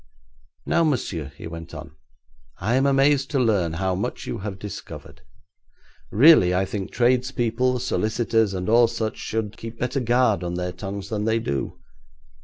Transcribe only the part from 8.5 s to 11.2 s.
and all such should keep better guard on their tongues